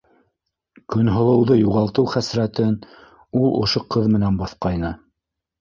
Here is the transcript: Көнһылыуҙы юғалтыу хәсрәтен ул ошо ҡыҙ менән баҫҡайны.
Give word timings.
Көнһылыуҙы 0.93 1.57
юғалтыу 1.59 2.07
хәсрәтен 2.15 2.73
ул 3.43 3.47
ошо 3.67 3.85
ҡыҙ 3.97 4.11
менән 4.17 4.41
баҫҡайны. 4.45 4.93